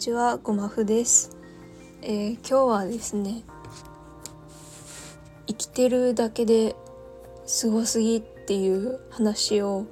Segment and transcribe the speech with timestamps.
[0.00, 1.36] ちはごまふです、
[2.00, 3.42] えー、今日はですね
[5.46, 6.74] 生きてるだけで
[7.44, 9.84] すごすぎっていう話を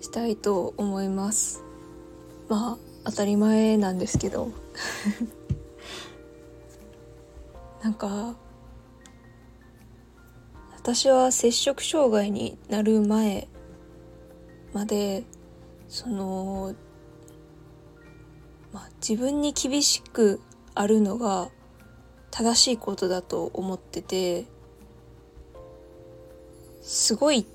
[0.00, 1.62] したいと思います。
[2.48, 4.50] まあ当たり前なんですけど。
[7.84, 8.34] なんか
[10.74, 13.46] 私は摂食障害になる前
[14.72, 15.22] まで
[15.86, 16.74] その
[18.76, 20.38] まあ、自分に厳しく
[20.74, 21.48] あるのが
[22.30, 24.44] 正しいことだと思ってて
[26.82, 27.46] すごい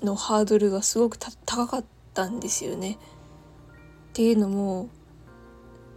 [0.00, 2.98] のハードルがすごく高かったんですよね。
[4.10, 4.90] っていうのも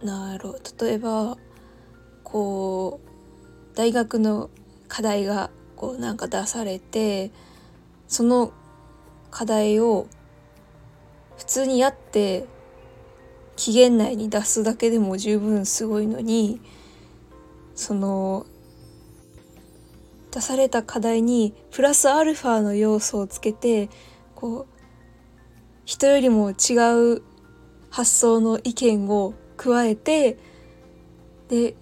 [0.02, 1.38] なる例えば
[2.24, 4.50] こう大学の
[4.88, 7.30] 課題がこうなんか出されて
[8.08, 8.52] その
[9.30, 10.08] 課題を
[11.36, 12.48] 普通にやって
[13.58, 16.60] 期限内に出すだけでも十分すごいのに
[17.74, 18.46] その
[20.30, 23.90] 出された課題にプラスアルファの要素をつけて
[24.36, 24.66] こう
[25.84, 27.22] 人よりも違う
[27.90, 30.38] 発想の意見を加えて
[31.48, 31.74] で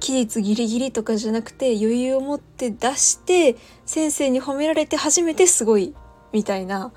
[0.00, 3.56] 期日ギリギリとかじゃなくて余裕を持って出して
[3.86, 5.94] 先生に褒められて初めてすごい
[6.32, 6.92] みたいな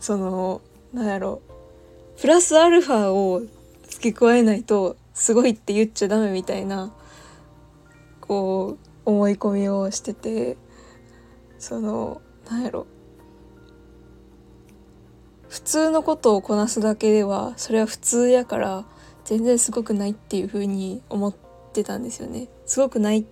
[0.00, 0.62] その
[0.94, 1.42] なんやろ。
[2.18, 3.42] プラスアルファを
[4.06, 6.92] 付け加えないとすごいって言っちゃダメみたいな
[8.20, 10.56] こう思い込みをしてて
[11.58, 12.86] そのなんやろ。
[15.48, 18.84] 普通のことをこなすだけではそれは普通やから
[19.24, 21.34] 全然すごくないっていう風に思っ
[21.72, 22.48] てたんですよね。
[22.66, 23.24] すごくない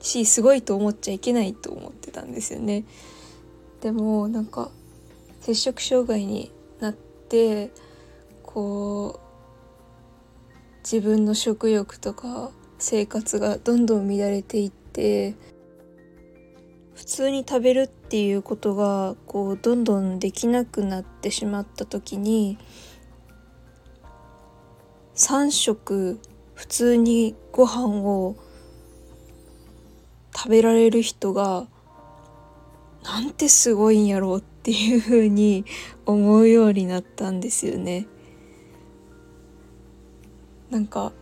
[0.00, 2.84] しすごいと思っちゃいけないと思ってたんですよね。
[3.80, 4.70] でもなんか
[5.40, 7.70] 摂食障害になって
[8.42, 9.25] こう
[10.88, 15.34] 自分の食欲とか生活がどんどん乱れていって
[16.94, 22.56] 普通に食べるっていうことがこうどんどんできなくなってしまった時に
[25.16, 26.20] 3食
[26.54, 28.36] 普通にご飯を
[30.36, 31.66] 食べられる人が
[33.02, 35.64] なんてすごいんやろうっていうふうに
[36.06, 38.06] 思うようになったんですよね。
[40.70, 41.12] なんか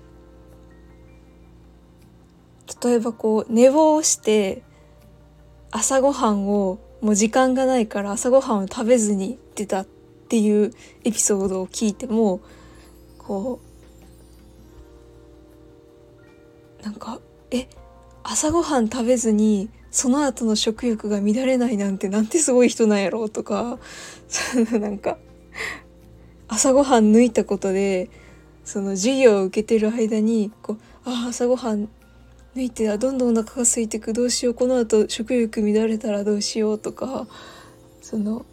[2.83, 4.63] 例えばこう寝坊して
[5.71, 9.85] 朝ごはんをもう時間がないから朝ごはんを食べずに出たっ
[10.29, 10.73] ていう
[11.05, 12.41] エピソードを聞いても
[13.19, 13.61] こ
[16.81, 17.69] うなんかえ
[18.23, 23.79] 朝ごはん食べずにその後の食欲が乱れないなんてなんてすごい人なんやろうとか
[24.73, 25.19] なんか
[26.49, 28.11] 朝ごはん抜いたことで
[28.65, 31.89] その授業を受けてる間にこうあ朝ごはん
[32.55, 37.27] 抜いてどんどんお腹が空いてくどうしようこのあと食欲乱れたらどうしようとか
[38.01, 38.47] その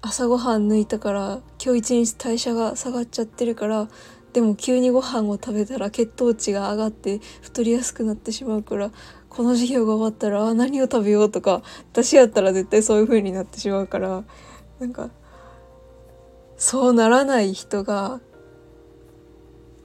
[0.00, 3.88] 朝ごはん抜いたから今日一日代謝が下がっちゃってるから
[4.32, 8.90] でも急にご飯を食べたら血糖値が上がって太りやすくなってしまうから
[9.28, 14.24] この授業が終わったらあ何を食べようとか私やったら絶対そういう風になってしまうから
[14.78, 15.10] なんか
[16.56, 18.20] そうならない人が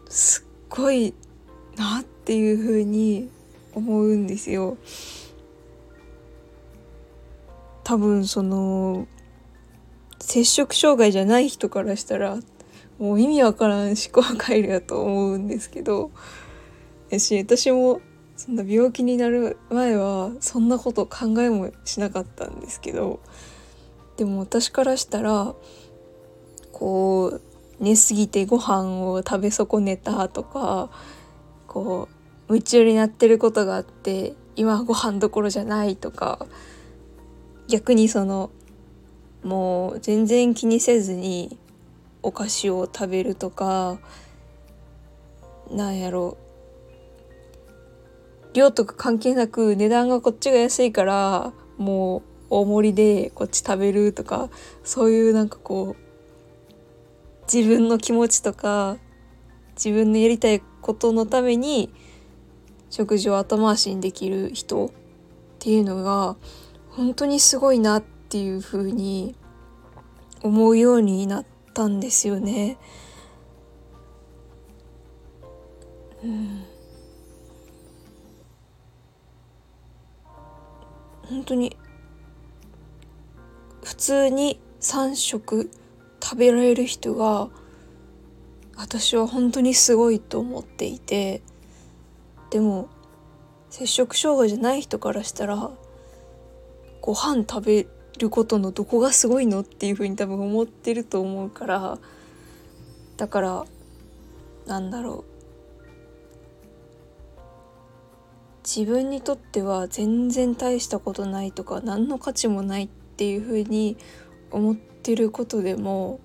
[0.09, 1.13] すっごい
[1.77, 3.29] なっていうふうに
[3.73, 4.77] 思うんですよ。
[7.83, 9.07] 多分その
[10.19, 12.37] 摂食障害じゃない人からしたら
[12.99, 16.11] もう意味わからん思考回路やと思うんですけど
[17.09, 17.99] やし私も
[18.37, 23.19] そんな病気になる前はそんなこと考えもしなかったんですけど
[24.17, 25.53] でも私からしたら
[26.81, 27.41] こう
[27.79, 30.89] 寝すぎてご飯を食べ損ねたとか
[31.67, 32.09] こ
[32.49, 36.47] う夢中になってることがあって今ご飯どころじゃないとか
[37.67, 38.49] 逆にその
[39.43, 41.55] もう全然気にせずに
[42.23, 43.99] お菓子を食べるとか
[45.69, 46.35] なんやろ。
[48.53, 54.49] 量とか関係なく値段がこっちが安いからもう大盛りでこっち食べるとか
[54.83, 56.10] そういうなんかこう
[57.53, 58.97] 自分の気持ちとか
[59.75, 61.91] 自分のやりたいことのために
[62.89, 64.89] 食事を後回しにできる人っ
[65.59, 66.37] ていうのが
[66.91, 69.35] 本当にすごいなっていうふうに
[70.41, 72.77] 思うようになったんですよね。
[76.23, 76.63] うん、
[81.23, 81.75] 本当に
[83.83, 85.69] 普通に3食
[86.21, 87.49] 食べられる人が
[88.75, 91.41] 私は本当にすごいと思っていて
[92.49, 92.89] でも
[93.69, 95.71] 摂食障害じゃない人からしたら
[97.01, 97.87] ご飯食べ
[98.19, 101.97] ることのどこがすごいのっていうふうに多分思ってると思うから
[103.17, 103.65] だから
[104.65, 105.31] なんだろう。
[108.63, 113.97] 自分にとっては全然大したことないとか何の価値もないっていうふうに
[114.51, 116.19] 思っててることでも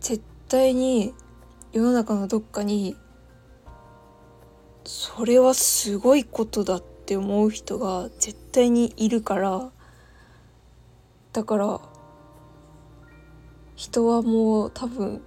[0.00, 1.14] 絶対に
[1.72, 2.96] 世の中のどっかに
[4.84, 9.70] それはすごいことだって思う人が絶対にいるから
[11.32, 11.80] だから
[13.76, 15.22] 人はもう多分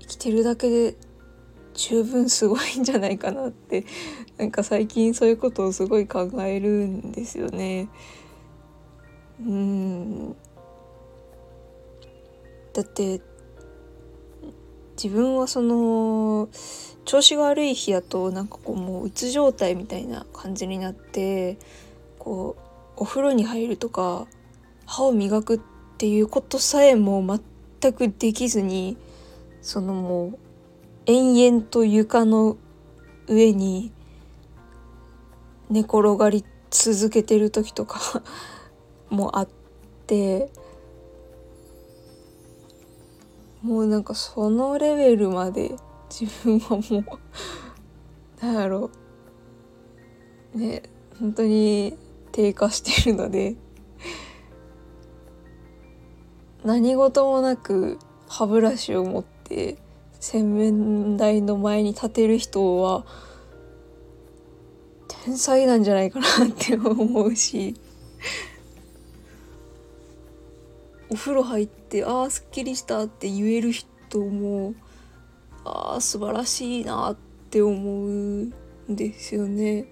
[0.00, 0.96] 生きてるだけで
[1.74, 3.84] 十分すごいんじゃないかなって
[4.38, 7.88] なんか最近そういうことをすごい考えるんですよね。
[9.40, 10.36] うん。
[12.72, 13.20] だって
[15.02, 16.48] 自分はその
[17.04, 21.58] 調子が悪い日やとなんかこうもううつ状態みたいな感じになって
[22.18, 24.26] こうお風呂に入るとか
[24.86, 25.60] 歯を磨くっ
[25.98, 27.22] ていうことさえも
[27.80, 28.96] 全くできずに
[29.60, 30.38] そのもう
[31.06, 32.56] 延々と床の
[33.28, 33.92] 上に
[35.70, 38.22] 寝転がり続けてる時とか
[39.10, 39.48] もあっ
[40.06, 40.50] て
[43.62, 45.76] もうなんかそのレベルまで
[46.08, 47.18] 自分はも
[48.40, 48.90] うなんやろ。
[50.54, 50.82] うね
[51.18, 51.96] 本当に
[52.32, 53.56] 低下してるので
[56.64, 57.98] 何事もなく
[58.28, 59.78] 歯ブラシを持って
[60.20, 63.04] 洗面台の前に立てる人は
[65.24, 67.74] 天才なんじゃないかなって思うし。
[71.08, 74.74] お風呂入ってああすっきりしたって言える人も
[75.64, 77.16] ああ素晴らしいなっ
[77.50, 77.74] て思
[78.06, 78.52] うん
[78.88, 79.86] ですよね。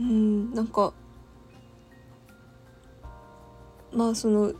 [0.00, 0.92] うんなんか
[3.92, 4.52] まあその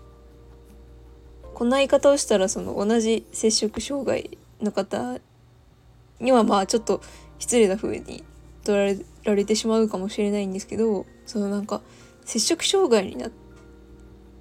[1.55, 5.19] こんな言い方をしたらその同じ摂食障害の方
[6.21, 7.00] にはまあちょっと
[7.39, 8.25] 失礼な風に
[8.65, 11.83] 取られられてしまうかもしれないんですけどそのなんか
[12.25, 13.31] 摂食障害になっ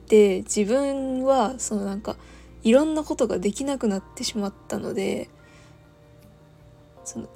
[0.07, 2.15] て自分はそのなんか
[2.63, 5.29] いろんなことができなくなってしまったので
[7.03, 7.27] その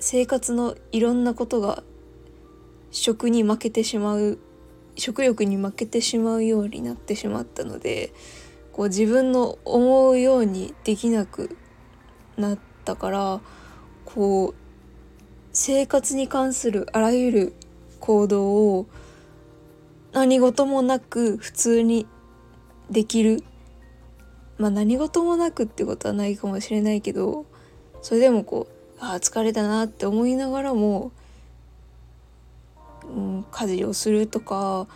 [0.00, 1.82] 生活のいろんなことが
[2.90, 4.38] 食に負けてしまう
[4.96, 8.14] 食欲に負けてしまうようになってしまったので
[8.72, 11.58] こう自分の思うようにできなく
[12.38, 13.40] なったから
[14.06, 14.54] こう
[15.52, 17.54] 生活に関するあらゆる
[18.04, 18.86] 行動を
[20.12, 22.06] 何事もなく普通に
[22.90, 23.42] できる。
[24.58, 27.46] まあ何事もなくってことはないかもしれないけど
[28.02, 28.68] それでもこ
[29.00, 31.10] うああ疲れたなって思いながらも
[33.04, 34.86] うん、家事をするとか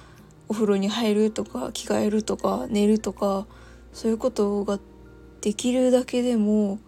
[0.49, 3.47] お風呂に入るとか着替えるとか寝るとか
[3.93, 4.79] そういうことが
[5.41, 6.79] できるだけでも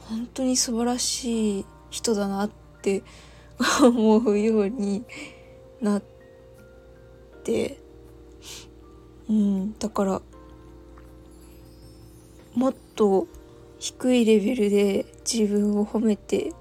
[0.00, 2.50] 本当に素晴らしい人だなっ
[2.82, 3.02] て
[3.82, 5.04] 思うように
[5.80, 6.02] なっ
[7.44, 7.78] て
[9.28, 10.22] うんだから
[12.54, 13.26] もっと
[13.78, 16.52] 低いレベルで自分を褒めて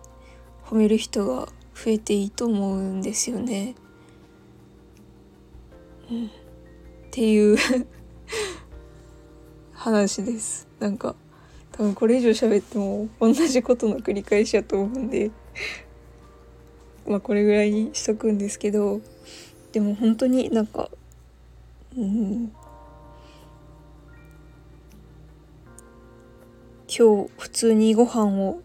[0.66, 3.76] 褒める人が増えていいと思うんですよね。
[6.12, 6.30] うん、っ
[7.12, 7.58] ていう
[9.74, 10.68] 話です。
[10.80, 11.16] なんか
[11.72, 15.32] 多分これ以上喋っても同じことの繰り返しやと思うんで
[17.08, 19.02] まあこれぐらいにしとくんですけど
[19.72, 20.90] でも本当になんか
[21.98, 22.52] うん。
[26.90, 28.62] 今日普通にご飯を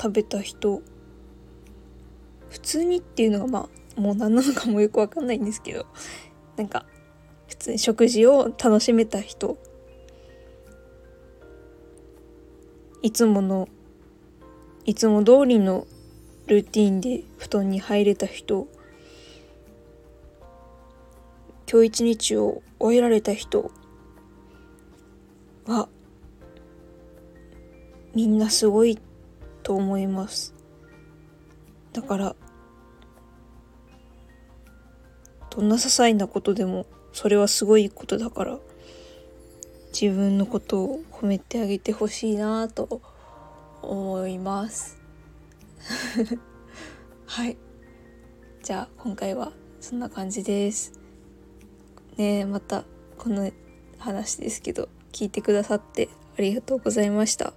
[0.00, 0.82] 食べた人
[2.50, 5.86] 普通にっていうのがまあもう何なのかもよくわかんないんですけど
[6.56, 6.84] なんか
[7.46, 9.58] 普通に食事を楽しめた人
[13.00, 13.68] いつもの
[14.84, 15.86] いつも通りの
[16.46, 18.66] ルーティンで布団に入れた人
[21.70, 23.70] 今日一日を終えられた人
[25.66, 25.88] は
[28.14, 28.98] みんなすごい
[29.62, 30.54] と思います。
[31.92, 32.36] だから
[35.50, 38.58] どんな些細なことでもそれはすごいことだから
[39.92, 43.00] 自分のことを褒めてあげてほしいなと
[43.82, 45.01] 思います。
[47.26, 47.56] はい
[48.62, 50.92] じゃあ今回はそんな感じです
[52.16, 52.84] ねまた
[53.18, 53.50] この
[53.98, 56.08] 話ですけど聞いてくださって
[56.38, 57.52] ありがとうございました。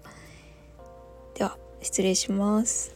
[1.36, 2.95] では失礼します。